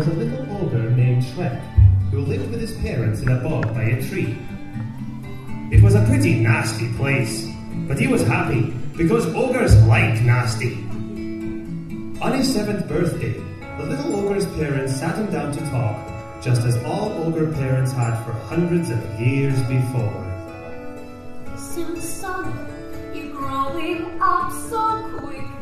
was 0.00 0.08
a 0.08 0.12
little 0.14 0.64
ogre 0.64 0.90
named 0.92 1.22
Shrek 1.22 1.60
who 2.10 2.20
lived 2.20 2.50
with 2.50 2.58
his 2.58 2.72
parents 2.78 3.20
in 3.20 3.28
a 3.28 3.38
bog 3.42 3.74
by 3.74 3.82
a 3.82 4.08
tree. 4.08 4.34
It 5.70 5.82
was 5.82 5.94
a 5.94 6.02
pretty 6.06 6.40
nasty 6.40 6.90
place, 6.94 7.46
but 7.86 7.98
he 7.98 8.06
was 8.06 8.22
happy 8.22 8.72
because 8.96 9.26
ogres 9.34 9.76
like 9.84 10.22
nasty. 10.22 10.76
On 12.22 12.32
his 12.32 12.50
seventh 12.50 12.88
birthday, 12.88 13.34
the 13.76 13.84
little 13.84 14.16
ogre's 14.16 14.46
parents 14.54 14.96
sat 14.96 15.18
him 15.18 15.30
down 15.30 15.52
to 15.52 15.60
talk, 15.68 16.42
just 16.42 16.62
as 16.62 16.82
all 16.84 17.12
ogre 17.22 17.52
parents 17.52 17.92
had 17.92 18.24
for 18.24 18.32
hundreds 18.32 18.88
of 18.88 19.20
years 19.20 19.60
before. 19.64 20.24
Soon, 21.58 22.00
son, 22.00 22.56
you're 23.14 23.36
growing 23.36 24.18
up 24.18 24.50
so 24.50 25.18
quickly. 25.18 25.59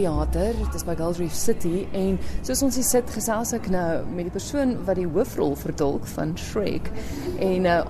Theater, 0.00 0.54
dit 0.56 0.74
is 0.74 0.84
by 0.88 0.94
Galsreef 0.96 1.34
City 1.36 1.82
en 1.92 2.14
soos 2.40 2.62
ons 2.64 2.76
hier 2.78 2.86
sit 2.88 3.10
gesels 3.12 3.50
ek 3.52 3.66
nou 3.68 4.00
met 4.08 4.24
die 4.30 4.32
persoon 4.32 4.78
wat 4.86 4.96
die 4.96 5.04
hoofrol 5.04 5.52
vertolk 5.60 6.06
van 6.14 6.32
Shrek 6.40 6.88
en 7.44 7.68
uh, 7.68 7.82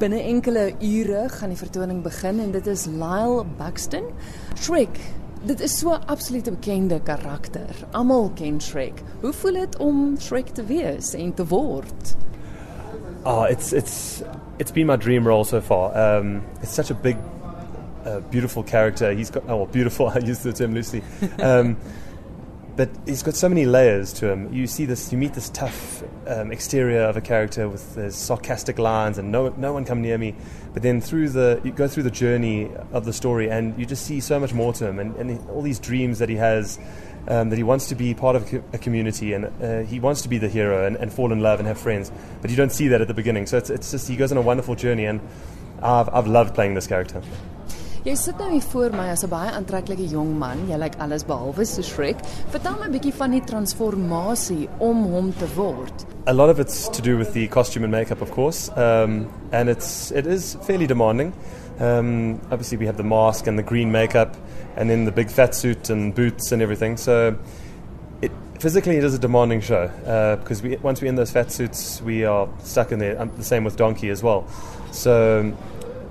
binne 0.00 0.18
enkele 0.26 0.72
ure 0.82 1.28
gaan 1.30 1.54
die 1.54 1.60
vertoning 1.60 2.00
begin 2.02 2.40
en 2.42 2.50
dit 2.54 2.66
is 2.66 2.88
Lyle 2.90 3.44
Buxton. 3.60 4.10
Shrek 4.58 4.98
Dit 5.42 5.58
is 5.58 5.74
so 5.74 5.90
'n 5.90 6.06
absolute 6.06 6.50
bekende 6.50 7.00
karakter. 7.02 7.74
Almal 7.90 8.30
ken 8.34 8.60
Shrek. 8.60 9.02
Hoe 9.20 9.32
voel 9.32 9.52
dit 9.52 9.76
om 9.78 10.14
Shrek 10.18 10.54
te 10.54 10.64
wees 10.64 11.14
en 11.14 11.34
te 11.34 11.46
word? 11.46 12.14
Oh, 13.24 13.46
it's 13.50 13.72
it's 13.72 14.22
it's 14.58 14.72
been 14.72 14.86
my 14.86 14.96
dream 14.96 15.26
role 15.26 15.44
so 15.44 15.60
far. 15.60 15.94
Um, 15.94 16.42
it's 16.60 16.74
such 16.74 16.90
a 16.90 16.94
big, 16.94 17.16
uh, 18.04 18.20
beautiful 18.20 18.62
character. 18.62 19.12
He's 19.12 19.30
got 19.30 19.44
oh, 19.48 19.58
well, 19.58 19.66
beautiful. 19.66 20.08
I 20.14 20.18
use 20.18 20.40
the 20.40 20.52
term 20.52 20.74
loosely, 20.74 21.02
um, 21.40 21.76
but 22.76 22.90
he's 23.06 23.22
got 23.22 23.34
so 23.34 23.48
many 23.48 23.66
layers 23.66 24.12
to 24.14 24.30
him. 24.30 24.52
You 24.52 24.66
see 24.66 24.84
this, 24.84 25.12
you 25.12 25.18
meet 25.18 25.34
this 25.34 25.48
tough 25.50 26.02
um, 26.26 26.50
exterior 26.52 27.02
of 27.02 27.16
a 27.16 27.20
character 27.20 27.68
with 27.68 27.94
his 27.94 28.16
sarcastic 28.16 28.78
lines, 28.78 29.18
and 29.18 29.30
no 29.30 29.48
no 29.56 29.72
one 29.72 29.84
come 29.84 30.02
near 30.02 30.18
me. 30.18 30.34
But 30.72 30.82
then 30.82 31.00
through 31.00 31.30
the 31.30 31.60
you 31.64 31.72
go 31.72 31.88
through 31.88 32.04
the 32.04 32.10
journey 32.10 32.70
of 32.92 33.04
the 33.04 33.12
story, 33.12 33.50
and 33.50 33.78
you 33.78 33.86
just 33.86 34.06
see 34.06 34.20
so 34.20 34.40
much 34.40 34.52
more 34.52 34.72
to 34.74 34.86
him, 34.86 34.98
and, 34.98 35.16
and 35.16 35.50
all 35.50 35.62
these 35.62 35.78
dreams 35.78 36.18
that 36.18 36.28
he 36.28 36.36
has. 36.36 36.78
Um, 37.28 37.50
that 37.50 37.56
he 37.56 37.62
wants 37.62 37.86
to 37.86 37.94
be 37.94 38.14
part 38.14 38.34
of 38.34 38.52
a 38.52 38.64
a 38.72 38.78
community 38.78 39.32
and 39.32 39.44
uh, 39.62 39.88
he 39.88 40.00
wants 40.00 40.22
to 40.22 40.28
be 40.28 40.38
the 40.38 40.48
hero 40.48 40.88
and, 40.88 40.96
and 40.96 41.12
fall 41.12 41.30
in 41.30 41.38
love 41.38 41.60
and 41.60 41.68
have 41.68 41.78
friends, 41.78 42.10
but 42.40 42.50
you 42.50 42.56
don't 42.56 42.72
see 42.72 42.88
that 42.88 43.00
at 43.00 43.06
the 43.06 43.14
beginning. 43.14 43.46
So 43.46 43.58
it's, 43.58 43.70
it's 43.70 43.92
just 43.92 44.08
he 44.08 44.16
goes 44.16 44.32
on 44.32 44.38
a 44.38 44.42
wonderful 44.42 44.74
journey, 44.74 45.04
and 45.04 45.20
I've, 45.82 46.08
I've 46.12 46.26
loved 46.26 46.54
playing 46.54 46.74
this 46.74 46.86
character. 46.86 47.22
Jy 48.02 48.16
sit 48.18 48.40
nou 48.42 48.48
hier 48.50 48.64
voor 48.66 48.90
my 48.98 49.04
as 49.12 49.22
'n 49.22 49.28
baie 49.30 49.50
aantreklike 49.54 50.08
jong 50.10 50.34
man. 50.38 50.66
Jy 50.66 50.74
lyk 50.76 50.96
alles 50.98 51.22
behalwe 51.22 51.64
so 51.64 51.82
Shrek. 51.82 52.16
Vertel 52.50 52.74
my 52.80 52.86
'n 52.86 52.92
bietjie 52.92 53.14
van 53.14 53.30
die 53.30 53.40
transformasie 53.40 54.68
om 54.80 55.04
hom 55.04 55.32
te 55.32 55.46
word. 55.54 56.04
A 56.26 56.32
lot 56.32 56.50
of 56.50 56.58
it's 56.58 56.88
to 56.88 57.00
do 57.00 57.16
with 57.16 57.32
the 57.32 57.46
costume 57.46 57.84
and 57.84 57.92
makeup, 57.92 58.20
of 58.20 58.32
course, 58.32 58.70
um, 58.76 59.28
and 59.52 59.68
it's 59.68 60.10
it 60.10 60.26
is 60.26 60.56
fairly 60.62 60.86
demanding. 60.86 61.32
Um, 61.78 62.40
obviously, 62.50 62.76
we 62.76 62.86
have 62.86 62.96
the 62.96 63.04
mask 63.04 63.46
and 63.46 63.56
the 63.56 63.62
green 63.62 63.92
makeup, 63.92 64.36
and 64.76 64.90
then 64.90 65.04
the 65.04 65.12
big 65.12 65.30
fat 65.30 65.54
suit 65.54 65.88
and 65.88 66.12
boots 66.12 66.50
and 66.50 66.60
everything. 66.60 66.96
So, 66.96 67.36
it, 68.20 68.32
physically, 68.58 68.96
it 68.96 69.04
is 69.04 69.14
a 69.14 69.18
demanding 69.18 69.60
show 69.60 69.88
uh, 70.06 70.36
because 70.40 70.60
we, 70.60 70.76
once 70.82 71.00
we're 71.00 71.08
in 71.08 71.14
those 71.14 71.30
fat 71.30 71.52
suits, 71.52 72.02
we 72.02 72.24
are 72.24 72.48
stuck 72.64 72.90
in 72.90 72.98
there. 72.98 73.16
Um, 73.20 73.30
the 73.36 73.44
same 73.44 73.62
with 73.62 73.76
Donkey 73.76 74.10
as 74.10 74.24
well. 74.24 74.44
So, 74.90 75.52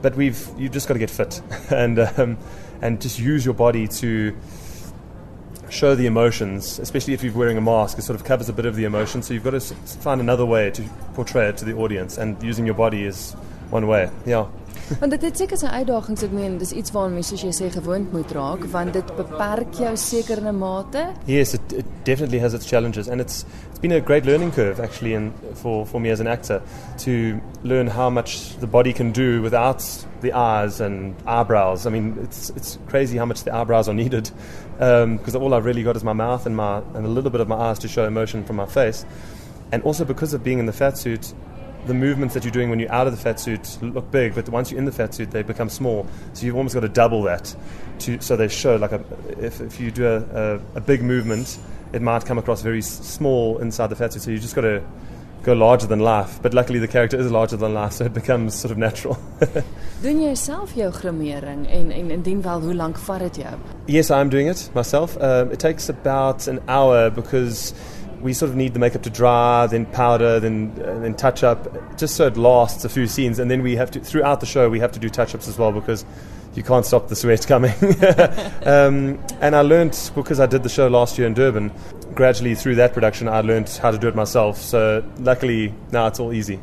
but 0.01 0.15
we've 0.15 0.47
you've 0.57 0.71
just 0.71 0.87
got 0.87 0.95
to 0.95 0.99
get 0.99 1.09
fit 1.09 1.41
and 1.69 1.99
um, 1.99 2.37
and 2.81 3.01
just 3.01 3.19
use 3.19 3.45
your 3.45 3.53
body 3.53 3.87
to 3.87 4.35
show 5.69 5.95
the 5.95 6.05
emotions, 6.05 6.79
especially 6.79 7.13
if 7.13 7.23
you're 7.23 7.33
wearing 7.33 7.57
a 7.57 7.61
mask. 7.61 7.97
It 7.97 8.01
sort 8.01 8.19
of 8.19 8.25
covers 8.25 8.49
a 8.49 8.53
bit 8.53 8.65
of 8.65 8.75
the 8.75 8.83
emotion, 8.83 9.21
so 9.21 9.33
you've 9.33 9.43
got 9.43 9.51
to 9.51 9.59
find 9.59 10.19
another 10.19 10.45
way 10.45 10.69
to 10.71 10.83
portray 11.13 11.47
it 11.47 11.57
to 11.57 11.65
the 11.65 11.73
audience, 11.73 12.17
and 12.17 12.41
using 12.43 12.65
your 12.65 12.75
body 12.75 13.03
is 13.03 13.33
one 13.69 13.87
way. 13.87 14.09
Yeah. 14.25 14.47
Want 14.99 15.11
dit 15.11 15.21
het 15.21 15.37
seker 15.37 15.59
sy 15.59 15.69
uitdagings, 15.71 16.23
ek 16.25 16.33
meen, 16.35 16.57
dis 16.59 16.73
iets 16.75 16.91
waaraan 16.91 17.13
mens 17.15 17.29
soos 17.31 17.43
jy 17.45 17.51
sê 17.55 17.69
gewoond 17.71 18.11
moet 18.15 18.31
raak, 18.35 18.65
want 18.73 18.93
dit 18.95 19.11
beperk 19.15 19.77
jou 19.79 19.91
seker 19.97 20.41
in 20.41 20.47
'n 20.51 20.57
mate. 20.59 21.03
Yes, 21.27 21.53
it, 21.53 21.73
it 21.73 21.85
definitely 22.03 22.39
has 22.39 22.53
its 22.53 22.65
challenges, 22.65 23.07
and 23.07 23.21
it's 23.21 23.45
it's 23.69 23.79
been 23.79 23.91
a 23.91 24.01
great 24.01 24.25
learning 24.25 24.51
curve 24.51 24.79
actually, 24.79 25.13
in, 25.13 25.31
for 25.53 25.85
for 25.85 26.01
me 26.01 26.09
as 26.11 26.19
an 26.19 26.27
actor 26.27 26.61
to 27.05 27.39
learn 27.63 27.87
how 27.87 28.09
much 28.09 28.57
the 28.59 28.67
body 28.67 28.93
can 28.93 29.11
do 29.11 29.41
without 29.41 29.83
the 30.21 30.33
eyes 30.33 30.81
and 30.81 31.15
eyebrows. 31.25 31.85
I 31.85 31.89
mean, 31.89 32.17
it's 32.23 32.49
it's 32.55 32.77
crazy 32.87 33.17
how 33.17 33.25
much 33.25 33.43
the 33.43 33.53
eyebrows 33.53 33.87
are 33.87 33.95
needed 33.95 34.31
um, 34.79 35.17
because 35.17 35.35
all 35.35 35.53
I've 35.53 35.65
really 35.65 35.83
got 35.83 35.95
is 35.95 36.03
my 36.03 36.13
mouth 36.13 36.45
and 36.45 36.55
my 36.55 36.81
and 36.95 37.05
a 37.05 37.09
little 37.09 37.31
bit 37.31 37.41
of 37.41 37.47
my 37.47 37.55
eyes 37.55 37.79
to 37.79 37.87
show 37.87 38.05
emotion 38.05 38.43
from 38.43 38.57
my 38.57 38.65
face, 38.65 39.05
and 39.71 39.83
also 39.83 40.05
because 40.05 40.33
of 40.33 40.43
being 40.43 40.59
in 40.59 40.65
the 40.65 40.73
fat 40.73 40.97
suit. 40.97 41.33
The 41.87 41.93
movements 41.93 42.33
that 42.35 42.43
you're 42.43 42.51
doing 42.51 42.69
when 42.69 42.79
you're 42.79 42.91
out 42.91 43.07
of 43.07 43.13
the 43.13 43.21
fat 43.21 43.39
suit 43.39 43.77
look 43.81 44.11
big, 44.11 44.35
but 44.35 44.47
once 44.49 44.69
you're 44.69 44.77
in 44.77 44.85
the 44.85 44.91
fat 44.91 45.13
suit, 45.13 45.31
they 45.31 45.41
become 45.41 45.69
small. 45.69 46.05
So 46.33 46.45
you've 46.45 46.55
almost 46.55 46.75
got 46.75 46.81
to 46.81 46.89
double 46.89 47.23
that, 47.23 47.55
to, 47.99 48.21
so 48.21 48.35
they 48.35 48.47
show 48.47 48.75
like 48.75 48.91
a. 48.91 49.03
If, 49.39 49.61
if 49.61 49.79
you 49.79 49.91
do 49.91 50.07
a, 50.07 50.55
a, 50.55 50.61
a 50.75 50.81
big 50.81 51.01
movement, 51.01 51.57
it 51.93 52.01
might 52.01 52.25
come 52.25 52.37
across 52.37 52.61
very 52.61 52.81
small 52.81 53.57
inside 53.57 53.87
the 53.87 53.95
fat 53.95 54.13
suit. 54.13 54.21
So 54.21 54.31
you 54.31 54.39
just 54.39 54.55
got 54.55 54.61
to 54.61 54.83
go 55.43 55.53
larger 55.53 55.87
than 55.87 55.99
life. 55.99 56.39
But 56.41 56.53
luckily, 56.53 56.79
the 56.79 56.87
character 56.87 57.17
is 57.17 57.31
larger 57.31 57.57
than 57.57 57.73
life, 57.73 57.93
so 57.97 58.05
it 58.05 58.13
becomes 58.13 58.55
sort 58.55 58.71
of 58.71 58.77
natural. 58.77 59.17
Doen 60.01 60.21
jy 60.21 60.33
self 60.35 60.73
jou 60.73 60.89
grimering 60.91 61.67
en 61.69 61.91
en 61.93 62.11
indien 62.11 62.41
wel, 62.41 62.61
hoe 62.61 62.73
lank 62.73 62.97
vat 62.97 63.19
dit 63.27 63.43
jou? 63.43 63.55
yes, 63.87 64.09
I'm 64.09 64.29
doing 64.29 64.47
it 64.47 64.69
myself. 64.73 65.17
Um, 65.21 65.51
it 65.51 65.59
takes 65.59 65.89
about 65.89 66.47
an 66.47 66.59
hour 66.67 67.09
because 67.09 67.73
we 68.21 68.33
sort 68.33 68.49
of 68.49 68.55
need 68.55 68.73
the 68.73 68.79
makeup 68.79 69.03
to 69.03 69.09
dry, 69.09 69.67
then 69.67 69.85
powder, 69.87 70.39
then 70.39 70.71
uh, 70.77 70.99
then 70.99 71.15
touch 71.15 71.43
up, 71.43 71.97
just 71.97 72.15
so 72.15 72.27
it 72.27 72.37
lasts 72.37 72.85
a 72.85 72.89
few 72.89 73.07
scenes. 73.07 73.39
And 73.39 73.49
then 73.49 73.61
we 73.63 73.75
have 73.75 73.91
to 73.91 73.99
throughout 73.99 74.39
the 74.39 74.45
show 74.45 74.69
we 74.69 74.79
have 74.79 74.91
to 74.93 74.99
do 74.99 75.09
touch 75.09 75.35
ups 75.35 75.47
as 75.47 75.57
well 75.57 75.71
because 75.71 76.05
you 76.55 76.63
can't 76.63 76.85
stop 76.85 77.07
the 77.07 77.15
sweat 77.15 77.45
coming. 77.53 77.73
um, 78.65 79.19
and 79.41 79.55
I 79.55 79.61
learned 79.61 80.11
because 80.15 80.39
I 80.39 80.45
did 80.45 80.63
the 80.63 80.69
show 80.69 80.87
last 80.87 81.17
year 81.17 81.27
in 81.27 81.33
Durban. 81.33 81.71
Gradually 82.13 82.55
through 82.55 82.75
that 82.75 82.93
production, 82.93 83.27
I 83.27 83.41
learned 83.41 83.69
how 83.81 83.91
to 83.91 83.97
do 83.97 84.07
it 84.07 84.15
myself. 84.15 84.57
So 84.57 85.03
luckily 85.19 85.73
now 85.91 86.07
it's 86.07 86.19
all 86.19 86.33
easy. 86.33 86.59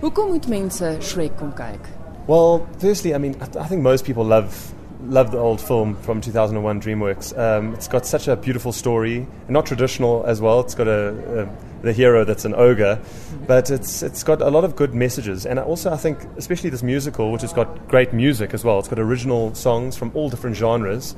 Hoekom 0.00 0.30
moet 0.30 0.48
mense 0.48 0.96
Shrek 1.00 1.36
kom 1.36 1.52
kyk? 1.52 1.86
Well, 2.26 2.66
firstly, 2.78 3.14
I 3.14 3.18
mean, 3.18 3.34
I, 3.40 3.44
th- 3.44 3.56
I 3.56 3.66
think 3.66 3.82
most 3.82 4.06
people 4.06 4.24
love 4.24 4.72
love 5.04 5.30
the 5.30 5.38
old 5.38 5.60
film 5.60 5.96
from 5.96 6.20
2001, 6.20 6.80
DreamWorks. 6.80 7.38
Um, 7.38 7.74
it's 7.74 7.88
got 7.88 8.06
such 8.06 8.28
a 8.28 8.36
beautiful 8.36 8.72
story, 8.72 9.26
not 9.48 9.66
traditional 9.66 10.24
as 10.26 10.40
well. 10.40 10.60
It's 10.60 10.74
got 10.74 10.88
a, 10.88 11.42
a 11.42 11.70
the 11.82 11.92
hero 11.92 12.24
that's 12.24 12.44
an 12.44 12.54
ogre, 12.54 13.00
but 13.46 13.70
it's 13.70 14.02
it's 14.02 14.22
got 14.22 14.42
a 14.42 14.50
lot 14.50 14.64
of 14.64 14.76
good 14.76 14.94
messages. 14.94 15.46
And 15.46 15.58
also, 15.58 15.90
I 15.90 15.96
think, 15.96 16.18
especially 16.36 16.70
this 16.70 16.82
musical, 16.82 17.32
which 17.32 17.42
has 17.42 17.52
got 17.52 17.88
great 17.88 18.12
music 18.12 18.52
as 18.52 18.64
well. 18.64 18.78
It's 18.78 18.88
got 18.88 18.98
original 18.98 19.54
songs 19.54 19.96
from 19.96 20.10
all 20.14 20.28
different 20.28 20.56
genres. 20.56 21.16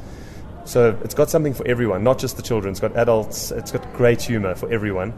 So 0.64 0.96
it's 1.02 1.14
got 1.14 1.28
something 1.28 1.54
for 1.54 1.66
everyone, 1.66 2.04
not 2.04 2.18
just 2.18 2.36
the 2.36 2.42
children. 2.42 2.70
It's 2.70 2.80
got 2.80 2.96
adults. 2.96 3.50
It's 3.50 3.72
got 3.72 3.92
great 3.94 4.22
humor 4.22 4.54
for 4.54 4.72
everyone. 4.72 5.12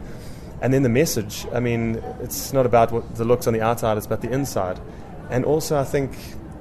And 0.62 0.72
then 0.72 0.82
the 0.82 0.88
message, 0.88 1.46
I 1.52 1.60
mean, 1.60 2.02
it's 2.20 2.54
not 2.54 2.64
about 2.64 2.90
what 2.90 3.16
the 3.16 3.24
looks 3.24 3.46
on 3.46 3.52
the 3.52 3.60
outside, 3.60 3.98
it's 3.98 4.06
about 4.06 4.22
the 4.22 4.30
inside. 4.30 4.80
And 5.28 5.44
also, 5.44 5.78
I 5.78 5.84
think 5.84 6.12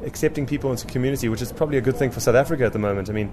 accepting 0.05 0.45
people 0.45 0.71
into 0.71 0.87
community, 0.87 1.29
which 1.29 1.41
is 1.41 1.51
probably 1.51 1.77
a 1.77 1.81
good 1.81 1.95
thing 1.95 2.11
for 2.11 2.19
South 2.19 2.35
Africa 2.35 2.65
at 2.65 2.73
the 2.73 2.79
moment. 2.79 3.09
I 3.09 3.13
mean, 3.13 3.31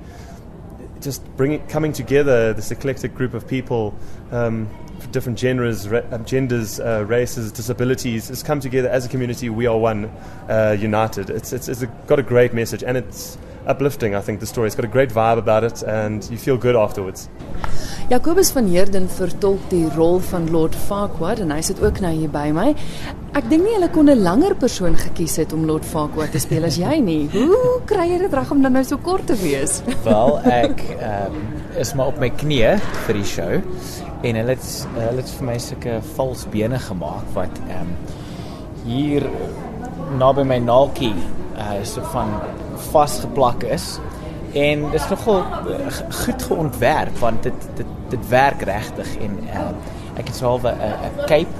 just 1.00 1.24
bringing 1.36 1.66
coming 1.66 1.92
together 1.92 2.52
this 2.52 2.70
eclectic 2.70 3.14
group 3.14 3.34
of 3.34 3.48
people 3.48 3.94
um, 4.32 4.68
different 5.12 5.38
genders 5.38 5.88
ra- 5.88 6.02
uh, 6.10 6.18
genders 6.18 6.78
uh, 6.78 7.04
races 7.08 7.50
disabilities 7.52 8.28
has 8.28 8.42
come 8.42 8.60
together 8.60 8.88
as 8.88 9.06
a 9.06 9.08
community. 9.08 9.48
We 9.48 9.66
are 9.66 9.78
one 9.78 10.06
uh, 10.48 10.76
united. 10.78 11.30
It's, 11.30 11.52
it's, 11.52 11.68
it's 11.68 11.82
a, 11.82 11.86
got 12.06 12.18
a 12.18 12.22
great 12.22 12.52
message 12.52 12.82
and 12.84 12.96
it's 12.96 13.38
uplifting 13.66 14.14
I 14.14 14.20
think 14.20 14.40
the 14.40 14.46
story. 14.46 14.66
It's 14.66 14.76
got 14.76 14.84
a 14.84 14.88
great 14.88 15.10
vibe 15.10 15.38
about 15.38 15.64
it 15.64 15.82
and 15.82 16.28
you 16.30 16.36
feel 16.36 16.58
good 16.58 16.76
afterwards 16.76 17.28
Jacobus 18.10 18.48
van 18.50 18.66
Heerden 18.66 19.04
vertolk 19.06 19.68
die 19.70 19.84
rol 19.94 20.16
van 20.32 20.48
Lord 20.50 20.74
Farquaad 20.74 21.44
en 21.44 21.52
hy 21.54 21.60
sit 21.62 21.78
ook 21.78 22.00
nou 22.02 22.10
hier 22.10 22.30
by 22.34 22.48
my. 22.50 22.72
Ek 23.38 23.46
dink 23.46 23.62
nie 23.62 23.76
hulle 23.76 23.86
kon 23.94 24.10
'n 24.10 24.18
langer 24.18 24.56
persoon 24.58 24.96
gekies 24.98 25.36
het 25.38 25.52
om 25.54 25.62
Lord 25.62 25.86
Farquaad 25.86 26.32
te 26.34 26.40
speel 26.42 26.66
as 26.66 26.74
jy 26.74 26.98
nie. 26.98 27.28
Hoe 27.30 27.78
kry 27.86 28.08
jy 28.10 28.18
dit 28.18 28.34
reg 28.34 28.50
om 28.50 28.62
dan 28.62 28.72
nou 28.72 28.82
so 28.82 28.98
kort 28.98 29.26
te 29.30 29.36
wees? 29.38 29.78
Wel, 30.02 30.40
ek 30.42 30.82
um, 30.98 31.38
is 31.78 31.94
maar 31.94 32.10
op 32.10 32.18
my 32.18 32.30
knieë 32.30 32.80
vir 33.06 33.14
die 33.14 33.24
show 33.24 33.62
en 34.26 34.34
hulle 34.42 34.58
het 34.58 34.66
hulle 34.96 35.22
het 35.22 35.30
vir 35.38 35.46
my 35.46 35.58
sulke 35.58 36.02
vals 36.16 36.46
bene 36.50 36.78
gemaak 36.78 37.30
wat 37.38 37.62
ehm 37.68 37.86
um, 37.86 37.94
hier 38.90 39.22
naby 40.18 40.42
my 40.42 40.58
naaltjie 40.58 41.14
uh 41.54 41.78
so 41.84 42.02
van 42.10 42.40
vasgeplak 42.90 43.62
is 43.62 44.00
en 44.52 44.82
dit 44.90 45.00
is 45.00 45.08
nogal 45.08 45.44
goed 46.24 46.42
geontwerp 46.42 47.18
want 47.18 47.42
dit 47.42 47.68
dit 47.74 47.86
dit 48.10 48.28
werk 48.28 48.62
regtig 48.66 49.16
en 49.22 49.38
uh, 49.46 49.68
ek 50.18 50.26
het 50.26 50.36
so 50.36 50.58
'n 50.58 50.66
'n 50.66 51.26
cape 51.26 51.54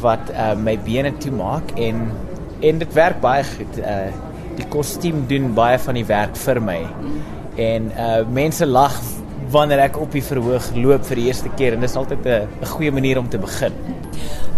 wat 0.00 0.30
uh, 0.30 0.54
my 0.54 0.78
bene 0.78 1.12
toe 1.16 1.32
maak 1.32 1.70
en 1.76 2.10
en 2.60 2.78
dit 2.78 2.92
werk 2.92 3.20
baie 3.20 3.44
goed. 3.44 3.78
Uh, 3.78 4.08
die 4.56 4.66
kostuum 4.72 5.24
doen 5.28 5.52
baie 5.54 5.78
van 5.78 5.98
die 5.98 6.06
werk 6.08 6.36
vir 6.36 6.60
my. 6.62 6.80
En 7.60 7.90
uh, 7.92 8.22
mense 8.32 8.66
lag 8.66 8.96
wanneer 9.56 9.86
ek 9.86 9.96
op 10.00 10.12
die 10.12 10.24
verhoog 10.24 10.68
loop 10.76 11.06
vir 11.08 11.20
die 11.20 11.28
eerste 11.30 11.52
keer 11.56 11.76
en 11.76 11.84
dis 11.84 11.96
altyd 11.96 12.26
'n 12.26 12.66
goeie 12.76 12.92
manier 12.92 13.18
om 13.18 13.28
te 13.28 13.38
begin. 13.38 13.72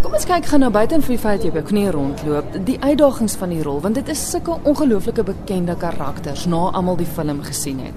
Kom 0.03 0.15
ons 0.15 0.27
kyk 0.27 0.47
gaan 0.47 0.61
nou 0.61 0.71
buite 0.71 0.95
in 0.95 1.03
vir 1.03 1.17
die 1.17 1.23
feit 1.23 1.45
jy 1.45 1.51
by 1.51 1.63
knie 1.63 1.91
rondloop. 1.91 2.65
Die 2.65 2.79
uitdagings 2.81 3.37
van 3.37 3.51
die 3.51 3.63
rol 3.63 3.81
want 3.81 3.95
dit 3.95 4.09
is 4.09 4.31
sulke 4.31 4.59
ongelooflike 4.63 5.23
bekende 5.23 5.77
karakters 5.77 6.47
na 6.47 6.71
almal 6.73 6.97
die 6.97 7.07
film 7.17 7.43
gesien 7.43 7.79
het. 7.79 7.95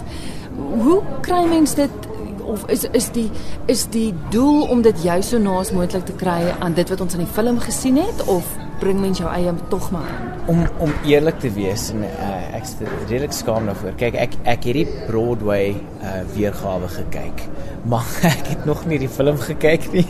Hoe 0.57 1.01
kry 1.21 1.45
mens 1.45 1.75
dit 1.75 1.91
of 2.41 2.65
is 2.67 2.85
is 2.91 3.09
die 3.11 3.29
is 3.65 3.85
die 3.89 4.13
doel 4.29 4.67
om 4.73 4.81
dit 4.81 5.03
jou 5.03 5.21
so 5.21 5.37
naas 5.37 5.71
moontlik 5.71 6.05
te 6.05 6.13
kry 6.17 6.53
aan 6.59 6.73
dit 6.73 6.89
wat 6.89 7.01
ons 7.01 7.13
in 7.13 7.25
die 7.25 7.33
film 7.33 7.59
gesien 7.59 7.97
het 7.97 8.25
of 8.27 8.45
bring 8.81 8.99
mens 9.01 9.21
jou 9.21 9.29
eie 9.29 9.53
tog 9.69 9.91
maar 9.93 10.09
in? 10.09 10.29
Om 10.51 10.61
om 10.87 10.93
eerlik 11.07 11.39
te 11.43 11.51
wees 11.53 11.89
en 11.93 12.03
uh, 12.07 12.29
ek 12.57 12.65
is 12.65 12.75
redelik 13.09 13.35
skaam 13.35 13.69
daarvoor. 13.69 13.95
Kyk, 14.01 14.17
ek 14.25 14.37
ek 14.49 14.67
het 14.69 14.79
die 14.81 14.85
Broadway 15.07 15.75
uh, 16.01 16.21
weergawe 16.33 16.89
gekyk, 16.97 17.45
maar 17.91 18.07
ek 18.33 18.53
het 18.55 18.69
nog 18.69 18.85
nie 18.89 19.01
die 19.01 19.11
film 19.11 19.39
gekyk 19.41 19.89
nie. 19.93 20.07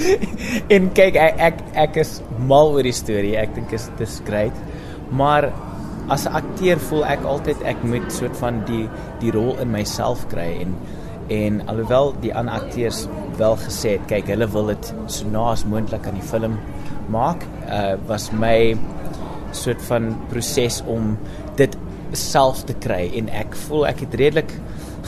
en 0.74 0.88
kyk 0.96 1.18
ek 1.20 1.42
ek 1.50 1.64
ek 1.86 1.98
is 2.04 2.18
mal 2.50 2.72
oor 2.76 2.86
die 2.86 2.96
storie. 2.96 3.36
Ek 3.40 3.52
dink 3.56 3.72
dit 3.74 4.06
is 4.06 4.20
great. 4.28 4.64
Maar 5.10 5.50
as 6.10 6.24
'n 6.26 6.34
akteur 6.40 6.80
voel 6.88 7.04
ek 7.06 7.24
altyd 7.24 7.62
ek 7.62 7.82
moet 7.84 8.08
soort 8.12 8.36
van 8.36 8.64
die 8.66 8.88
die 9.20 9.30
rol 9.30 9.54
in 9.62 9.70
myself 9.70 10.26
kry 10.32 10.48
en 10.64 10.74
en 11.30 11.60
alhoewel 11.70 12.14
die 12.20 12.32
ander 12.34 12.54
akteurs 12.58 13.06
wel 13.38 13.54
gesê 13.56 13.94
het 13.98 14.08
kyk 14.10 14.32
hulle 14.32 14.48
wil 14.50 14.72
dit 14.72 14.94
so 15.06 15.28
naas 15.30 15.62
moontlik 15.64 16.06
aan 16.06 16.18
die 16.18 16.30
film 16.32 16.58
maak 17.10 17.44
uh, 17.66 17.94
was 18.08 18.30
my 18.32 18.74
soort 19.56 19.82
van 19.88 20.12
proses 20.30 20.80
om 20.86 21.16
dit 21.58 21.76
self 22.16 22.64
te 22.66 22.74
kry. 22.82 23.04
En 23.18 23.30
ek 23.34 23.54
voel 23.66 23.86
ek 23.90 24.04
het 24.06 24.16
redelik 24.18 24.54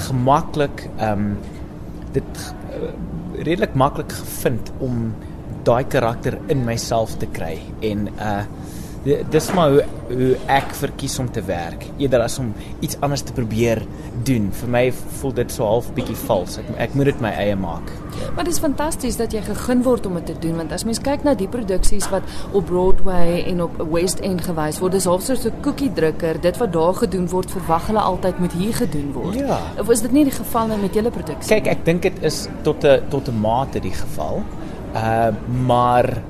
gemaklik 0.08 0.86
um, 1.02 1.36
dit 2.14 2.44
uh, 2.72 2.92
redelik 3.42 3.74
maklik 3.78 4.12
gevind 4.12 4.72
om 4.82 5.12
daai 5.66 5.84
karakter 5.86 6.38
in 6.52 6.64
myself 6.66 7.16
te 7.22 7.30
kry. 7.30 7.56
En 7.80 8.08
uh 8.18 8.42
dis 9.02 9.48
maar 9.50 9.72
hoe 9.72 9.84
hoe 10.12 10.34
ek 10.46 10.76
verkies 10.78 11.16
om 11.18 11.26
te 11.34 11.42
werk 11.42 11.88
eerder 11.98 12.22
as 12.22 12.36
om 12.38 12.52
iets 12.86 12.94
anders 13.02 13.24
te 13.26 13.34
probeer 13.34 13.82
doen. 14.22 14.52
Vir 14.60 14.70
my 14.70 14.82
voel 15.18 15.34
dit 15.40 15.50
so 15.50 15.66
half 15.66 15.88
bietjie 15.96 16.18
vals. 16.28 16.60
Ek 16.62 16.70
ek 16.86 16.94
moet 16.94 17.10
dit 17.10 17.24
my 17.24 17.32
eie 17.34 17.56
maak 17.58 17.90
maar 18.34 18.44
dit 18.44 18.52
is 18.52 18.60
fantasties 18.60 19.16
dat 19.16 19.32
jy 19.32 19.42
gegun 19.46 19.82
word 19.82 20.06
om 20.06 20.14
dit 20.14 20.26
te 20.26 20.38
doen 20.38 20.56
want 20.56 20.72
as 20.72 20.84
mens 20.84 21.00
kyk 21.00 21.24
na 21.24 21.34
die 21.34 21.48
produksies 21.48 22.08
wat 22.10 22.22
op 22.52 22.66
Broadway 22.66 23.42
en 23.46 23.62
op 23.62 23.76
West 23.92 24.20
End 24.20 24.44
gewys 24.46 24.80
word 24.82 24.92
dis 24.92 25.08
half 25.10 25.22
so 25.22 25.34
'n 25.34 25.62
koekie 25.62 25.92
drukker 25.92 26.40
dit 26.40 26.56
wat 26.56 26.72
daar 26.72 26.94
gedoen 26.94 27.28
word 27.28 27.50
verwag 27.50 27.86
hulle 27.86 28.00
altyd 28.00 28.38
moet 28.38 28.52
hier 28.52 28.74
gedoen 28.74 29.12
word. 29.12 29.34
Ja. 29.34 29.60
of 29.78 29.90
is 29.90 30.00
dit 30.00 30.12
nie 30.12 30.24
die 30.24 30.34
geval 30.34 30.66
nou 30.66 30.80
met 30.80 30.94
julle 30.94 31.10
produksie? 31.10 31.54
Kyk 31.54 31.66
ek 31.66 31.84
dink 31.84 32.02
dit 32.02 32.22
is 32.22 32.48
tot 32.62 32.84
'n 32.84 33.00
tot 33.08 33.28
'n 33.28 33.40
mate 33.40 33.80
die 33.80 33.94
geval. 33.94 34.42
Uh 34.94 35.28
maar 35.66 36.22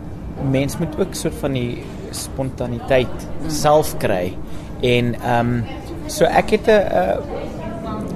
mens 0.50 0.78
moet 0.78 0.98
ook 0.98 1.14
soort 1.14 1.34
van 1.34 1.52
die 1.52 1.82
spontaniteit 2.10 3.26
self 3.48 3.96
kry. 3.96 4.36
En 4.80 5.14
ehm 5.14 5.46
um, 5.46 5.64
so 6.06 6.24
ek 6.24 6.50
het 6.50 6.66
'n 6.66 6.70
uh, 6.70 7.16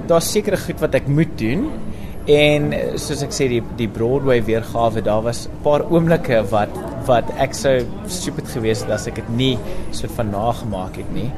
daar's 0.07 0.31
sekere 0.31 0.57
goed 0.57 0.79
wat 0.79 0.93
ek 0.93 1.07
moet 1.07 1.37
doen 1.37 1.69
en 2.27 2.73
soos 2.99 3.21
ek 3.23 3.31
sê 3.35 3.47
die 3.51 3.61
die 3.79 3.87
Broadway 3.87 4.41
weergawe 4.43 5.01
daar 5.03 5.23
was 5.23 5.47
'n 5.47 5.63
paar 5.63 5.83
oomblikke 5.87 6.43
wat 6.51 6.69
wat 7.07 7.29
ek 7.39 7.53
sou 7.53 7.85
stupid 8.07 8.47
gewees 8.51 8.81
het 8.83 8.91
as 8.91 9.07
ek 9.07 9.15
dit 9.15 9.29
nie 9.29 9.57
soort 9.91 10.11
van 10.11 10.31
nagemaak 10.31 10.97
het 10.97 11.11
nie. 11.13 11.31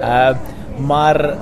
Uh 0.00 0.34
maar 0.78 1.38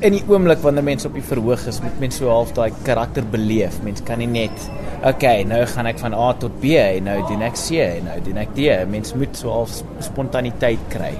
in 0.00 0.12
die 0.12 0.24
oomblik 0.26 0.62
wanneer 0.62 0.82
mense 0.82 1.06
op 1.06 1.14
die 1.14 1.22
verhoog 1.22 1.66
is, 1.66 1.82
moet 1.82 2.00
mense 2.00 2.18
so 2.18 2.28
half 2.28 2.52
daai 2.52 2.72
karakter 2.82 3.22
beleef. 3.22 3.82
Mense 3.82 4.02
kan 4.02 4.18
nie 4.18 4.26
net 4.26 4.70
okay, 5.04 5.44
nou 5.44 5.66
gaan 5.66 5.86
ek 5.86 5.98
van 5.98 6.14
A 6.14 6.32
tot 6.32 6.60
B 6.60 6.64
en 6.64 7.04
nou 7.04 7.22
doen 7.28 7.42
ek 7.42 7.54
C 7.54 7.70
en 7.84 8.04
nou 8.04 8.20
doen 8.24 8.38
ek 8.38 8.54
D. 8.54 8.86
Mens 8.88 9.14
moet 9.14 9.36
so 9.36 9.50
al 9.50 9.68
spontaniteit 10.00 10.80
kry 10.88 11.14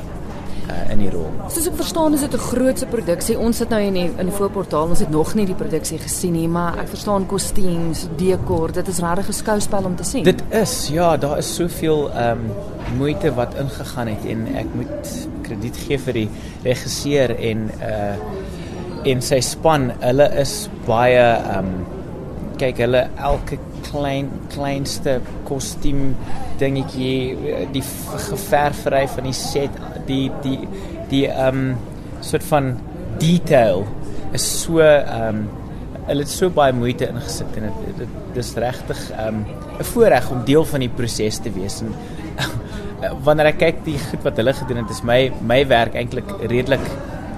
uh, 0.69 0.93
in 0.93 1.03
die 1.03 1.11
rol. 1.11 1.29
Soos 1.53 1.69
ek 1.71 1.77
verstaan 1.81 2.15
is 2.17 2.25
dit 2.25 2.35
'n 2.35 2.39
grootse 2.39 2.87
produksie. 2.87 3.39
Ons 3.39 3.57
sit 3.57 3.69
nou 3.69 3.81
in 3.81 3.95
die 3.95 4.11
in 4.17 4.27
die 4.31 4.37
voorportaal. 4.37 4.89
Ons 4.89 5.01
het 5.01 5.11
nog 5.11 5.35
nie 5.35 5.47
die 5.47 5.55
produksie 5.55 5.99
gesien 5.99 6.33
nie, 6.33 6.49
maar 6.49 6.79
ek 6.79 6.89
verstaan 6.89 7.27
kostuums, 7.27 8.07
dekor, 8.17 8.73
dit 8.73 8.89
is 8.89 8.99
regtig 8.99 9.29
'n 9.29 9.33
skouspel 9.33 9.85
om 9.85 9.97
te 9.97 10.05
sien. 10.05 10.25
Dit 10.25 10.43
is 10.51 10.89
ja, 10.89 11.17
daar 11.17 11.39
is 11.39 11.55
soveel 11.55 12.11
ehm 12.11 12.31
um, 12.31 12.51
moeite 12.99 13.35
wat 13.35 13.55
ingegaan 13.55 14.07
het 14.07 14.25
en 14.25 14.47
ek 14.57 14.75
moet 14.75 15.29
krediet 15.43 15.77
gee 15.77 15.99
vir 15.99 16.13
die 16.13 16.29
regisseur 16.63 17.37
en 17.39 17.71
uh 17.81 18.17
en 19.05 19.23
sy 19.23 19.41
span. 19.41 19.93
Hulle 20.01 20.31
is 20.39 20.69
baie 20.87 21.19
ehm 21.19 21.59
um, 21.59 21.87
kyk 22.59 22.79
hulle 22.79 23.09
elke 23.17 23.59
klein 23.83 24.29
kleinste 24.55 25.21
kostuum 25.49 26.13
dingetjie 26.61 27.67
die 27.75 27.83
geverfry 28.29 29.07
van 29.09 29.29
die 29.29 29.37
set 29.37 29.79
die 30.07 30.31
die 30.43 30.59
die 31.11 31.27
ehm 31.29 31.59
um, 31.59 31.77
soort 32.21 32.47
van 32.51 32.77
detail 33.19 33.87
is 34.33 34.47
so 34.63 34.81
ehm 34.81 35.43
um, 35.43 35.49
hulle 36.07 36.25
het 36.25 36.33
so 36.33 36.51
baie 36.51 36.75
moeite 36.75 37.07
ingesit 37.07 37.59
en 37.61 37.69
dit 37.69 37.99
dit 38.03 38.17
dis 38.35 38.55
regtig 38.65 39.03
ehm 39.11 39.43
um, 39.43 39.45
'n 39.79 39.89
voorreg 39.93 40.31
om 40.31 40.45
deel 40.45 40.65
van 40.65 40.81
die 40.81 40.93
proses 41.01 41.39
te 41.39 41.53
wees 41.53 41.81
en 41.83 41.95
wanneer 43.27 43.53
ek 43.53 43.59
kyk 43.59 43.85
die 43.85 43.99
goed 43.99 44.23
wat 44.27 44.37
hulle 44.37 44.53
gedoen 44.53 44.83
het 44.83 44.91
is 44.91 45.03
my 45.03 45.21
my 45.41 45.63
werk 45.67 45.95
eintlik 45.95 46.29
redelik 46.51 46.85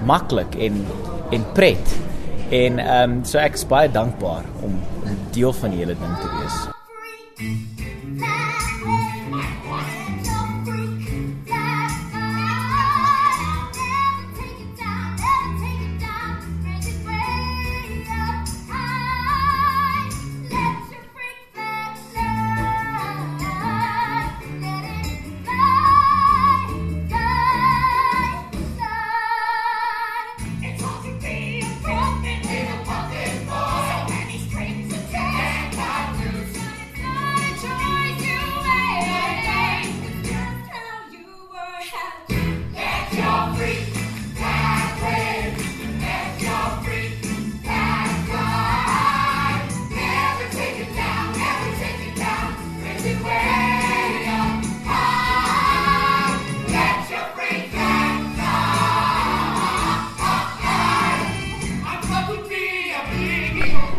maklik 0.05 0.55
en 0.55 0.85
en 1.31 1.45
pret 1.53 1.95
en 2.49 2.79
ehm 2.79 3.11
um, 3.11 3.23
so 3.25 3.41
ek 3.41 3.57
is 3.57 3.65
baie 3.65 3.91
dankbaar 3.91 4.45
om 4.61 4.77
deel 5.33 5.53
van 5.53 5.73
die 5.73 5.83
hele 5.83 5.97
ding 5.99 6.19
te 6.21 6.29
wees. 6.39 7.74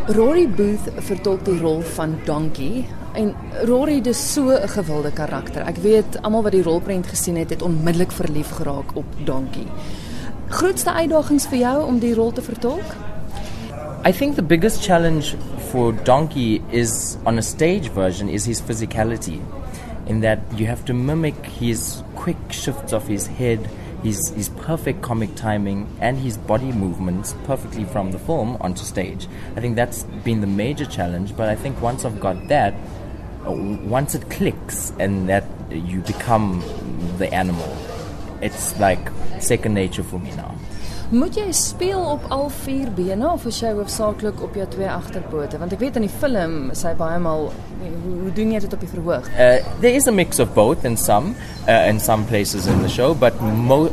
Rory 0.06 0.44
Booth 0.46 0.86
vertolk 1.02 1.40
die 1.48 1.56
rol 1.58 1.80
van 1.96 2.12
Donkey 2.28 2.84
en 3.18 3.32
Rory 3.66 3.96
dis 4.00 4.20
so 4.32 4.54
'n 4.54 4.68
gewilde 4.68 5.10
karakter. 5.10 5.66
Ek 5.66 5.76
weet 5.82 6.22
almal 6.22 6.42
wat 6.42 6.52
die 6.52 6.62
rolprent 6.62 7.06
gesien 7.06 7.36
het, 7.36 7.50
het 7.50 7.62
onmiddellik 7.62 8.12
verlief 8.12 8.50
geraak 8.50 8.94
op 8.94 9.04
Donkey. 9.24 9.66
Grootste 10.48 10.92
uitdagings 10.92 11.46
vir 11.46 11.58
jou 11.58 11.86
om 11.86 11.98
die 11.98 12.14
rol 12.14 12.32
te 12.32 12.42
vertolk? 12.42 12.94
I 14.06 14.12
think 14.12 14.36
the 14.36 14.42
biggest 14.42 14.84
challenge 14.84 15.34
for 15.70 15.92
Donkey 16.04 16.62
is 16.70 17.16
on 17.24 17.38
a 17.38 17.42
stage 17.42 17.90
version 17.90 18.28
is 18.28 18.44
his 18.44 18.60
physicality, 18.60 19.40
in 20.06 20.20
that 20.20 20.38
you 20.54 20.68
have 20.68 20.84
to 20.84 20.94
mimic 20.94 21.46
his 21.58 22.02
quick 22.14 22.38
shifts 22.50 22.92
of 22.92 23.08
his 23.08 23.26
head, 23.38 23.58
his 24.02 24.30
his 24.30 24.48
perfect 24.48 25.02
comic 25.02 25.34
timing, 25.34 25.88
and 26.00 26.18
his 26.18 26.38
body 26.38 26.72
movements 26.72 27.34
perfectly 27.44 27.84
from 27.84 28.12
the 28.12 28.18
film 28.18 28.56
onto 28.60 28.84
stage. 28.84 29.28
I 29.56 29.60
think 29.60 29.76
that's 29.76 30.04
been 30.24 30.40
the 30.40 30.46
major 30.46 30.86
challenge. 30.86 31.36
But 31.36 31.48
I 31.48 31.54
think 31.54 31.80
once 31.80 32.04
I've 32.04 32.20
got 32.20 32.48
that, 32.48 32.74
uh, 33.46 33.52
once 33.52 34.14
it 34.14 34.28
clicks 34.30 34.92
and 34.98 35.28
that 35.28 35.44
you 35.70 36.00
become 36.00 36.62
the 37.18 37.32
animal, 37.32 37.76
it's 38.40 38.78
like 38.78 39.00
second 39.40 39.74
nature 39.74 40.02
for 40.02 40.18
me 40.18 40.30
now. 40.32 40.54
Moet 41.10 41.36
jy 41.38 41.52
speel 41.54 42.00
op 42.02 42.24
al 42.34 42.48
vier 42.64 42.88
bene 42.90 43.28
of 43.30 43.44
is 43.46 43.60
jy 43.62 43.68
hoofsaaklik 43.76 44.40
op 44.42 44.56
jou 44.58 44.64
twee 44.72 44.88
agterpote? 44.90 45.58
Want 45.62 45.74
ek 45.76 45.78
weet 45.84 45.98
in 46.00 46.06
die 46.08 46.10
film 46.10 46.56
baie 46.98 47.18
maal 47.22 47.44
hoe, 47.78 48.32
doen 48.34 48.50
jy 48.50 48.58
dit 48.64 48.72
op 48.74 48.82
die 48.82 48.90
verhoog? 48.90 49.28
Uh, 49.38 49.60
there 49.84 49.94
is 49.94 50.08
a 50.10 50.14
mix 50.14 50.40
of 50.42 50.50
both 50.56 50.82
in 50.84 50.96
some 50.98 51.36
uh, 51.68 51.86
in 51.86 52.00
some 52.02 52.26
places 52.26 52.66
in 52.66 52.82
the 52.82 52.90
show, 52.90 53.14
but 53.14 53.38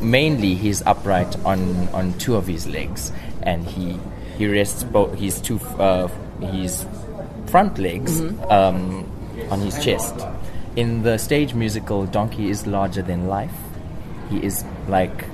mainly 0.02 0.56
he's 0.56 0.82
upright 0.90 1.38
on 1.46 1.88
on 1.94 2.14
two 2.18 2.34
of 2.36 2.50
his 2.50 2.66
legs, 2.66 3.12
and 3.44 3.68
he 3.68 4.00
he 4.40 4.50
rests 4.50 4.84
both 4.84 5.14
his 5.14 5.38
two 5.40 5.60
uh, 5.78 6.10
his 6.42 6.88
front 7.46 7.78
legs 7.78 8.22
um, 8.50 9.06
on 9.52 9.62
his 9.62 9.78
chest. 9.86 10.26
In 10.76 11.04
the 11.04 11.20
stage 11.20 11.54
musical, 11.54 12.08
Donkey 12.08 12.50
is 12.50 12.66
larger 12.66 13.04
than 13.04 13.28
life. 13.28 13.54
He 14.32 14.42
is 14.42 14.66
like 14.90 15.30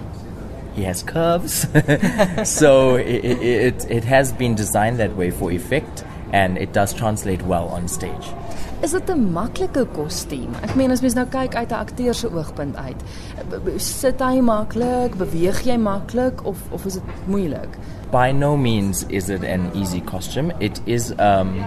he 0.79 0.85
has 0.85 1.03
curves, 1.03 1.67
so 2.49 2.95
it, 2.95 3.25
it, 3.25 3.41
it, 3.41 3.91
it 3.91 4.03
has 4.05 4.31
been 4.31 4.55
designed 4.55 4.97
that 4.99 5.15
way 5.15 5.29
for 5.29 5.51
effect, 5.51 6.05
and 6.31 6.57
it 6.57 6.71
does 6.73 6.93
translate 6.93 7.41
well 7.41 7.67
on 7.67 7.87
stage. 7.87 8.27
Is 8.81 8.91
dit 8.91 9.09
'n 9.11 9.33
maklike 9.35 9.83
kostuum? 9.91 10.53
Ek 10.63 10.75
meen 10.79 10.91
as 10.91 11.01
mens 11.03 11.15
nou 11.17 11.25
kyk 11.27 11.55
uit 11.55 11.71
'n 11.71 11.79
akteur 11.85 12.13
se 12.15 12.29
oogpunt 12.31 12.75
uit. 12.75 13.01
Sit 13.77 14.21
hy 14.23 14.39
maklik, 14.39 15.17
beweeg 15.19 15.59
jy 15.67 15.75
maklik 15.77 16.45
of 16.45 16.57
of 16.71 16.85
is 16.85 16.93
dit 16.93 17.03
moeilik? 17.27 17.75
By 18.11 18.31
no 18.31 18.55
means 18.57 19.03
is 19.09 19.29
it 19.29 19.43
an 19.43 19.69
easy 19.75 19.99
costume. 20.01 20.53
It 20.59 20.79
is 20.85 21.11
um, 21.19 21.59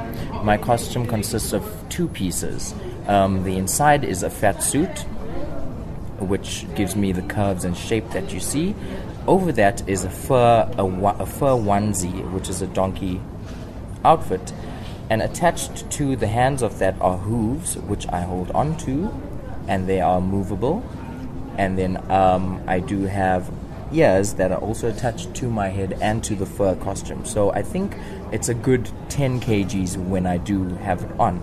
my 0.42 0.56
costume 0.56 1.06
consists 1.06 1.52
of 1.52 1.62
two 1.88 2.08
pieces. 2.08 2.74
Um, 3.08 3.44
the 3.44 3.56
inside 3.56 4.04
is 4.04 4.22
a 4.22 4.30
fat 4.30 4.62
suit, 4.62 5.04
which 6.22 6.66
gives 6.74 6.96
me 6.96 7.12
the 7.12 7.22
curves 7.22 7.64
and 7.64 7.76
shape 7.76 8.10
that 8.10 8.32
you 8.32 8.40
see. 8.40 8.74
Over 9.26 9.52
that 9.52 9.88
is 9.88 10.04
a 10.04 10.10
fur 10.10 10.68
a, 10.76 10.84
a 10.84 11.26
fur 11.26 11.54
onesie, 11.54 12.30
which 12.32 12.48
is 12.48 12.62
a 12.62 12.66
donkey 12.66 13.20
outfit, 14.04 14.52
and 15.10 15.22
attached 15.22 15.90
to 15.92 16.16
the 16.16 16.26
hands 16.26 16.62
of 16.62 16.78
that 16.78 17.00
are 17.00 17.18
hooves, 17.18 17.76
which 17.76 18.08
I 18.08 18.22
hold 18.22 18.50
on 18.52 18.76
to, 18.78 19.14
and 19.68 19.88
they 19.88 20.00
are 20.00 20.20
movable. 20.20 20.82
And 21.58 21.78
then 21.78 22.02
um, 22.10 22.62
I 22.66 22.80
do 22.80 23.02
have 23.02 23.50
ears 23.92 24.34
that 24.34 24.50
are 24.50 24.58
also 24.58 24.88
attached 24.88 25.34
to 25.34 25.50
my 25.50 25.68
head 25.68 25.98
and 26.00 26.24
to 26.24 26.34
the 26.34 26.46
fur 26.46 26.74
costume. 26.76 27.24
So 27.24 27.52
I 27.52 27.62
think 27.62 27.96
it's 28.32 28.48
a 28.48 28.54
good 28.54 28.90
10 29.10 29.40
kgs 29.40 29.96
when 29.96 30.26
I 30.26 30.38
do 30.38 30.64
have 30.76 31.02
it 31.02 31.10
on. 31.18 31.40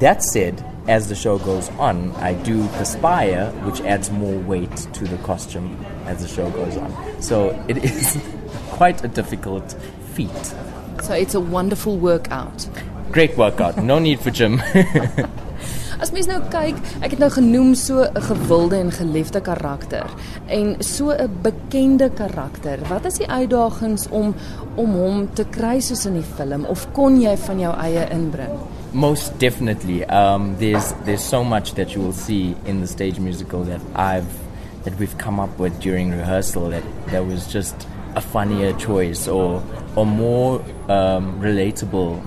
That 0.00 0.22
said, 0.22 0.64
as 0.88 1.08
the 1.08 1.14
show 1.14 1.38
goes 1.38 1.68
on, 1.78 2.12
I 2.16 2.34
do 2.34 2.66
perspire, 2.68 3.50
which 3.64 3.80
adds 3.80 4.10
more 4.10 4.38
weight 4.40 4.76
to 4.94 5.04
the 5.04 5.18
costume 5.18 5.84
as 6.06 6.22
the 6.22 6.28
show 6.28 6.50
goes 6.50 6.76
on. 6.76 7.22
So 7.22 7.62
it 7.68 7.78
is 7.78 8.18
quite 8.70 9.02
a 9.04 9.08
difficult 9.08 9.72
feat. 10.14 10.54
So 11.02 11.14
it's 11.14 11.34
a 11.34 11.40
wonderful 11.40 11.96
workout. 11.96 12.68
Great 13.10 13.36
workout, 13.36 13.76
no 13.78 13.98
need 13.98 14.20
for 14.20 14.30
gym. 14.30 14.62
As 15.96 16.10
mens 16.12 16.26
nou 16.28 16.42
kyk, 16.52 16.76
ek 17.00 17.14
het 17.14 17.20
nou 17.22 17.30
genoem 17.32 17.70
so 17.74 18.04
'n 18.04 18.20
gewilde 18.20 18.76
en 18.76 18.90
geliefde 18.92 19.40
karakter 19.40 20.04
en 20.46 20.76
so 20.84 21.08
'n 21.10 21.30
bekende 21.42 22.10
karakter. 22.10 22.78
Wat 22.88 23.04
is 23.04 23.14
die 23.14 23.28
uitdagings 23.28 24.08
om 24.10 24.34
om 24.76 24.92
hom 24.92 25.28
te 25.32 25.44
kry 25.44 25.80
soos 25.80 26.04
in 26.06 26.20
die 26.20 26.30
film 26.36 26.64
of 26.64 26.86
kon 26.92 27.20
jy 27.20 27.36
van 27.36 27.58
jou 27.58 27.74
eie 27.80 28.08
inbring? 28.10 28.52
Most 28.96 29.38
definitely. 29.38 30.06
Um, 30.06 30.56
there's 30.56 30.94
there's 31.04 31.22
so 31.22 31.44
much 31.44 31.74
that 31.74 31.94
you 31.94 32.00
will 32.00 32.14
see 32.14 32.56
in 32.64 32.80
the 32.80 32.86
stage 32.86 33.18
musical 33.18 33.62
that 33.64 33.82
I've 33.94 34.26
that 34.84 34.98
we've 34.98 35.18
come 35.18 35.38
up 35.38 35.58
with 35.58 35.78
during 35.82 36.12
rehearsal 36.12 36.70
that 36.70 36.82
that 37.08 37.26
was 37.26 37.46
just 37.46 37.76
a 38.14 38.22
funnier 38.22 38.72
choice 38.78 39.28
or 39.28 39.62
or 39.96 40.06
more 40.06 40.62
um, 40.90 41.38
relatable 41.42 42.24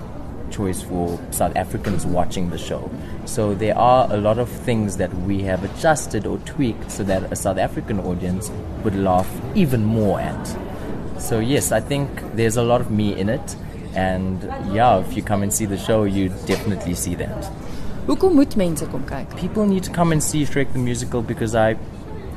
choice 0.52 0.80
for 0.80 1.18
South 1.32 1.56
Africans 1.56 2.06
watching 2.06 2.50
the 2.50 2.58
show. 2.58 2.88
So 3.24 3.52
there 3.52 3.76
are 3.76 4.06
a 4.08 4.18
lot 4.18 4.38
of 4.38 4.48
things 4.48 4.96
that 4.98 5.12
we 5.22 5.42
have 5.42 5.64
adjusted 5.64 6.24
or 6.24 6.38
tweaked 6.38 6.92
so 6.92 7.02
that 7.02 7.32
a 7.32 7.34
South 7.34 7.58
African 7.58 7.98
audience 7.98 8.48
would 8.84 8.94
laugh 8.94 9.28
even 9.56 9.84
more 9.84 10.20
at. 10.20 10.56
So 11.18 11.40
yes, 11.40 11.72
I 11.72 11.80
think 11.80 12.08
there's 12.36 12.56
a 12.56 12.62
lot 12.62 12.80
of 12.80 12.92
me 12.92 13.18
in 13.18 13.28
it, 13.28 13.56
and 13.94 14.42
yeah, 14.74 14.98
if 14.98 15.16
you 15.16 15.22
come 15.22 15.42
and 15.42 15.52
see 15.52 15.66
the 15.66 15.78
show, 15.78 16.04
you 16.04 16.28
definitely 16.46 16.94
see 16.94 17.14
that. 17.16 17.50
Hoekom 18.06 18.34
moet 18.34 18.56
mense 18.56 18.86
kom 18.86 19.04
kyk? 19.04 19.36
People 19.36 19.66
need 19.66 19.82
to 19.84 19.90
come 19.90 20.12
and 20.12 20.22
see 20.22 20.44
Shrek 20.44 20.72
the 20.72 20.78
musical 20.78 21.22
because 21.22 21.54
I, 21.54 21.76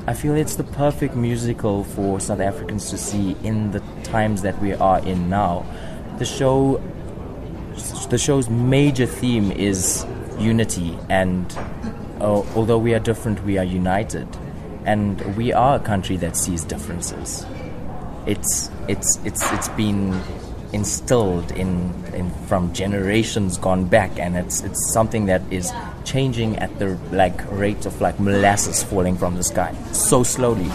I 0.07 0.13
feel 0.13 0.35
it's 0.35 0.55
the 0.55 0.63
perfect 0.63 1.15
musical 1.15 1.83
for 1.83 2.19
South 2.19 2.39
Africans 2.39 2.89
to 2.89 2.97
see 2.97 3.35
in 3.43 3.71
the 3.71 3.79
times 4.03 4.41
that 4.41 4.61
we 4.61 4.73
are 4.73 4.99
in 4.99 5.29
now. 5.29 5.65
The 6.19 6.25
show, 6.25 6.81
the 8.09 8.17
show's 8.17 8.49
major 8.49 9.05
theme 9.05 9.51
is 9.51 10.05
unity, 10.37 10.97
and 11.09 11.51
uh, 12.19 12.43
although 12.55 12.77
we 12.77 12.93
are 12.93 12.99
different, 12.99 13.43
we 13.43 13.57
are 13.57 13.63
united, 13.63 14.27
and 14.85 15.21
we 15.37 15.53
are 15.53 15.77
a 15.77 15.79
country 15.79 16.17
that 16.17 16.35
sees 16.35 16.63
differences. 16.63 17.45
it's 18.25 18.71
it's 18.87 19.19
it's 19.25 19.51
it's 19.51 19.69
been 19.69 20.19
instilled 20.73 21.51
in, 21.51 21.93
in 22.13 22.31
from 22.47 22.73
generations 22.73 23.57
gone 23.57 23.85
back 23.85 24.17
and 24.19 24.35
it's 24.35 24.61
it's 24.61 24.91
something 24.91 25.27
that 25.27 25.41
is 25.51 25.71
changing 26.03 26.57
at 26.57 26.77
the 26.79 26.97
like 27.11 27.39
rate 27.51 27.85
of 27.85 28.01
like 28.01 28.19
molasses 28.19 28.83
falling 28.83 29.17
from 29.17 29.35
the 29.35 29.43
sky 29.43 29.73
so 29.91 30.23
slowly. 30.23 30.69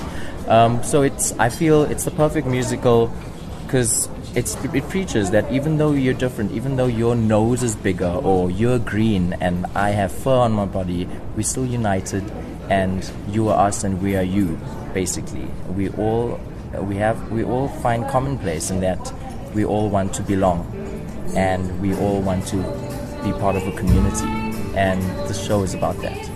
Um, 0.47 0.83
so 0.83 1.03
it's 1.03 1.33
I 1.39 1.51
feel 1.51 1.83
it's 1.83 2.05
the 2.05 2.11
perfect 2.11 2.47
musical 2.47 3.13
because 3.65 4.09
it's 4.35 4.57
it 4.65 4.89
preaches 4.89 5.31
that 5.33 5.51
even 5.53 5.77
though 5.79 5.93
you're 5.93 6.15
different 6.15 6.53
even 6.53 6.77
though 6.77 6.87
your 6.87 7.15
nose 7.15 7.63
is 7.63 7.77
bigger 7.77 8.07
or 8.09 8.51
you're 8.51 8.79
green 8.79 9.35
and 9.41 9.67
I 9.75 9.91
have 9.91 10.13
fur 10.13 10.31
on 10.31 10.53
my 10.53 10.65
body 10.65 11.09
we're 11.37 11.43
still 11.43 11.67
united 11.67 12.25
and 12.71 13.11
you 13.29 13.49
are 13.49 13.67
us 13.67 13.85
and 13.85 14.01
we 14.01 14.17
are 14.17 14.23
you 14.23 14.59
basically. 14.95 15.47
We 15.77 15.91
all 15.91 16.41
we 16.81 16.97
have 16.97 17.31
we 17.31 17.45
all 17.45 17.69
find 17.69 18.07
commonplace 18.09 18.71
in 18.71 18.81
that 18.81 19.13
we 19.59 19.65
all 19.65 19.91
want 19.91 20.15
to 20.15 20.23
belong 20.23 20.65
and 21.35 21.81
we 21.81 21.93
all 21.97 22.23
want 22.23 22.47
to 22.47 22.59
be 23.25 23.33
part 23.41 23.57
of 23.57 23.67
a 23.67 23.73
community 23.73 24.29
and 24.79 25.03
the 25.29 25.35
show 25.35 25.65
is 25.65 25.75
about 25.75 25.97
that 26.01 26.28